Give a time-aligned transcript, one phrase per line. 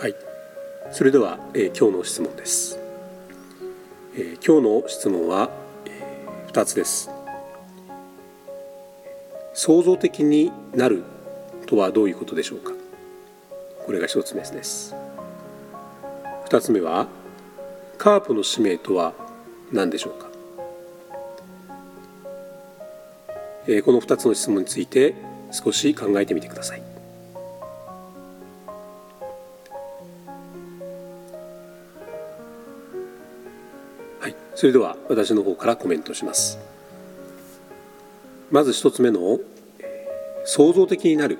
[0.00, 0.14] はい、
[0.92, 2.78] それでは、えー、今日の質問です、
[4.14, 5.50] えー、今日の質問は、
[5.86, 7.10] えー、2つです。
[9.54, 11.02] 創造的になる
[11.66, 12.70] とはどういうことでしょうか？
[13.84, 14.94] これが1つ目です。
[16.48, 17.08] 2つ目は
[17.98, 19.14] カープの使命とは
[19.72, 20.28] 何でしょうか、
[23.66, 25.16] えー、この2つの質問について
[25.50, 26.97] 少し考えてみてください。
[34.20, 34.34] はい。
[34.54, 36.58] それでは私の方からコメントします。
[38.50, 39.38] まず一つ目の
[40.44, 41.38] 創造的になる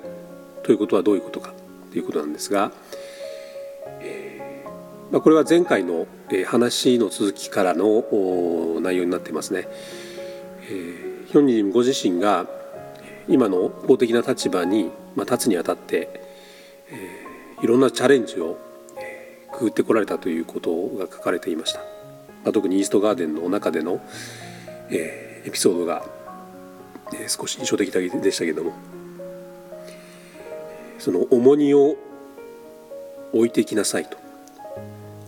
[0.63, 1.53] ということはどういうことか
[1.91, 2.71] ということなんですが、
[4.01, 6.05] えー、まあ、これは前回の
[6.45, 8.03] 話の続きからの
[8.81, 9.67] 内容になっていますね、
[10.69, 12.45] えー、ヒョンニンご自身が
[13.27, 16.09] 今の公的な立場に、ま立つにあたって、
[16.91, 18.57] えー、いろんなチャレンジを
[19.51, 21.98] くぐってこられたということが書かれていました。
[22.43, 24.01] まあ、特にイーストガーデンの中での、
[24.89, 26.03] えー、エピソードが、
[27.13, 28.73] えー、少し印象的でしたけども。
[30.97, 31.95] その重荷を
[33.31, 34.17] 置いていきなさいと。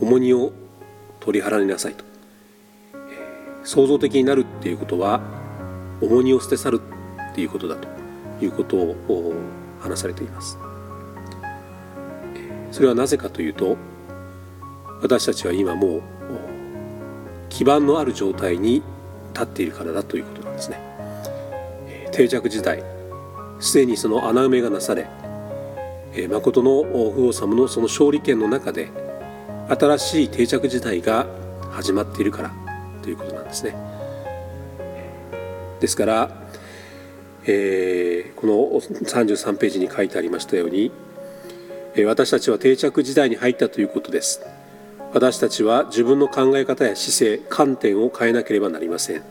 [0.02, 0.52] 重荷を
[1.20, 2.04] 取り払いなさいと、
[2.94, 5.22] えー、創造的になるっていうことは
[6.02, 6.82] 重荷を捨て去る
[7.32, 8.02] っていうことだと。
[8.46, 9.34] いうことを
[9.80, 10.58] 話されています。
[12.72, 13.76] それはなぜかというと
[15.02, 16.02] 私たちは今もう
[17.52, 18.82] 基盤のある状態に
[19.34, 20.80] 立っているからだということなんですね。
[22.12, 22.84] 定着時代
[23.60, 25.08] すでにその穴埋めがなされ
[26.28, 28.90] 誠の不王様のその勝利権の中で
[29.70, 31.28] 新しい定着時代が
[31.72, 32.52] 始まっているから
[33.02, 33.76] ということなんですね。
[35.80, 36.32] ですから、
[37.46, 40.92] えー、この33ページに書いてありましたように
[42.06, 44.42] 私たちは定着時代に入ったということです。
[45.14, 49.24] 私たちは自分の考え方や姿勢観点を変えなければなりません。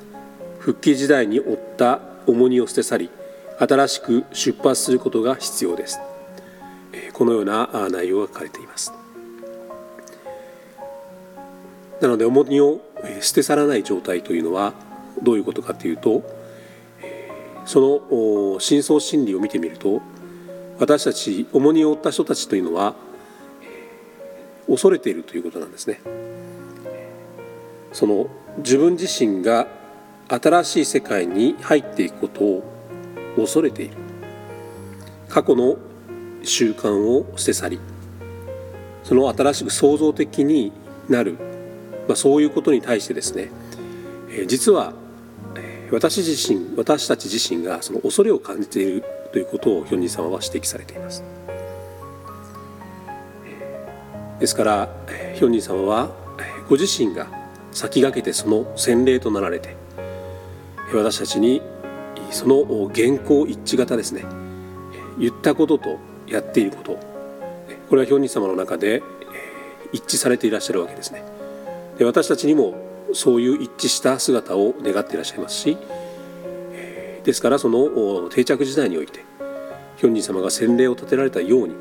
[0.58, 3.10] 復帰時代に負った重荷を捨て去り
[3.58, 5.98] 新しく出発することが必要です。
[7.14, 8.92] このような内容が書かれています。
[12.00, 12.80] なので重荷を
[13.20, 14.74] 捨て去らない状態というのは
[15.22, 16.22] どういうことかというと
[17.64, 20.00] その深層心理を見てみると
[20.78, 22.94] 私たち重荷を負った人たちというのは
[24.70, 26.00] 恐れているということなんですね。
[27.92, 29.66] その自分自身が
[30.28, 32.62] 新しい世界に入っていくことを
[33.36, 33.96] 恐れている。
[35.28, 35.76] 過去の
[36.42, 37.80] 習慣を捨て去り
[39.04, 40.72] その新しく創造的に
[41.08, 41.34] なる、
[42.08, 43.50] まあ、そういうことに対してですね
[44.46, 44.92] 実は
[45.92, 51.22] 私自身私たち自身がその恐れを感じているということをヒョンジ様は指摘されています。
[54.40, 54.88] ですから
[55.34, 56.10] ヒョンジン様は
[56.68, 57.28] ご自身が
[57.72, 59.76] 先駆けてその洗礼となられて
[60.92, 61.62] 私たちに
[62.30, 64.24] その原稿一致型ですね
[65.18, 66.98] 言ったこととやっていること
[67.88, 69.02] これはヒョンジン様の中で
[69.92, 71.24] 一致されていらっしゃるわけですね。
[72.04, 72.74] 私たちにも
[73.12, 75.76] そういう一致した姿を願っていらっしゃいますし
[77.24, 79.20] ですからその定着時代において
[79.96, 81.74] ヒョンジン様が洗礼を立てられたように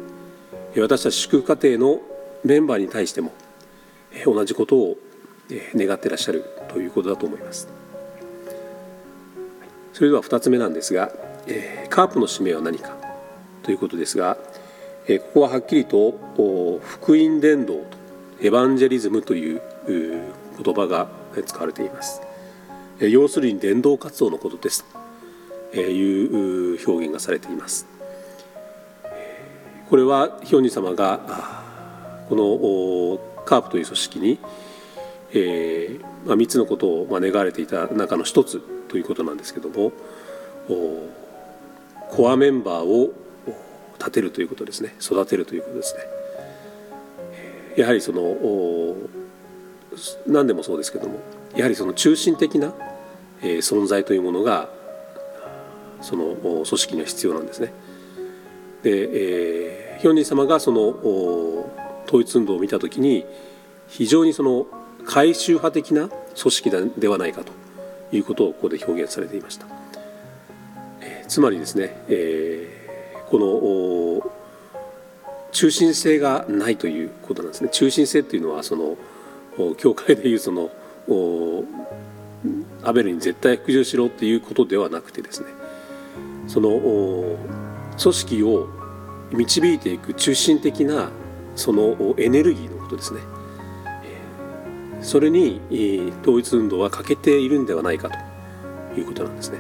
[0.77, 2.01] 私たち祝福家庭の
[2.43, 3.33] メンバーに対しても
[4.25, 4.97] 同じことを
[5.75, 7.67] 願ってらっしゃるということだと思います。
[9.93, 11.11] それでは2つ目なんですが
[11.89, 12.95] カープの使命は何か？
[13.63, 16.11] ということですがここははっきりと
[16.81, 17.83] 福音伝道と
[18.41, 21.09] エヴァンジェリズムという言葉が
[21.45, 22.21] 使われています。
[22.99, 24.85] 要するに伝道活動のことです。
[25.71, 27.85] という表現がされています。
[29.89, 31.63] これはヒョンニ様が
[32.29, 34.39] このカープという組織に、
[35.33, 39.91] えーまあ、3つのことを、まあ、願われていた中の一つということなんですけども
[42.09, 43.11] コアメンバーを
[43.97, 46.01] 立てるということですね育てるということですね。
[47.75, 48.95] やはりその
[50.27, 51.19] 何でもそうですけども
[51.55, 52.73] やはりその中心的な、
[53.41, 54.69] 存在というものが
[56.01, 57.73] その組織には必要なんですね。
[58.83, 61.69] で、えー、ヒョンジン様がその
[62.09, 63.23] 統一運動を見た時に
[63.87, 64.65] 非常にその
[65.05, 67.53] 回収派的な組織ではないかと
[68.11, 69.67] いうことをここで表現されていました。
[71.01, 74.31] えー、つまりですね、えー、この
[75.51, 77.69] 中心性がないということなんですね。
[77.71, 78.97] 中心性というのはその
[79.77, 80.69] 教会でいうその
[82.83, 85.47] アベルに絶対服従しろっていうことではなくてですね
[86.47, 88.67] その組織を
[89.31, 91.09] 導いていく中心的な
[91.59, 93.19] そのエネルギーのことですね。
[95.01, 95.61] それに
[96.21, 99.59] 統一運動は欠けているんではないかということなんですね。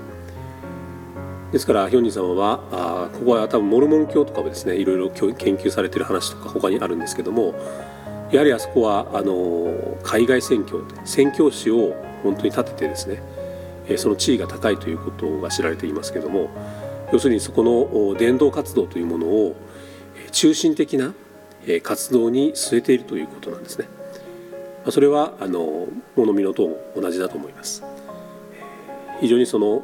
[1.51, 7.55] ですからヒョンジン様はあここは多分モルモン教とかもですねいろいろ研究されてる話とか他にあるんですけども
[8.31, 16.51] やはりあそこはあの海外宣教宣教師を本当に立ててですねその地位が高いということが知られていますけども
[17.11, 19.55] 要するにそこの伝道活動というものを
[20.31, 21.15] 中心的な
[21.79, 23.87] 活動に据えているということなんですね。
[24.89, 27.83] それはあの物見の塔も同じだと思います。
[29.21, 29.81] 非常にその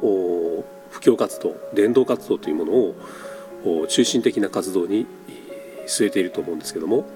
[0.90, 5.06] 布教活動伝道活動というものを中心的な活動に
[5.86, 7.06] 据えていると思うんですけども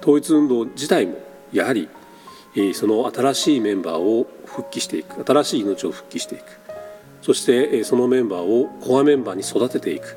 [0.00, 1.18] 統一運動自体も
[1.52, 1.88] やはり
[2.74, 6.44] その新しいメンバーを復帰していく新しい命を復帰していく
[7.22, 10.16] そしてそのメンバーをコアメンバーに育てていく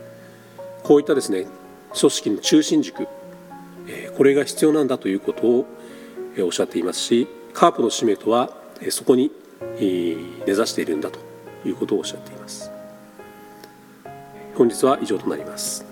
[0.83, 1.45] こういったですね
[1.99, 3.07] 組織の中心軸
[4.17, 5.65] これが必要なんだということを
[6.39, 8.51] おっしゃっていますしカープの使命とは
[8.89, 9.31] そこに
[9.79, 11.19] 根ざしているんだと
[11.65, 12.71] いうことをおっしゃっています。
[14.55, 15.90] 本日は以上となります。